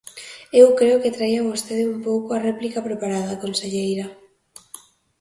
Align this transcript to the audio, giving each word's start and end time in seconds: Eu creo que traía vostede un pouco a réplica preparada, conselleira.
Eu 0.61 0.67
creo 0.79 1.01
que 1.03 1.15
traía 1.17 1.47
vostede 1.49 1.83
un 1.93 1.97
pouco 2.07 2.29
a 2.31 2.43
réplica 2.47 2.85
preparada, 2.87 3.39
conselleira. 3.43 4.05